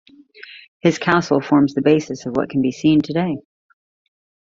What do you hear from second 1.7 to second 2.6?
the basis of what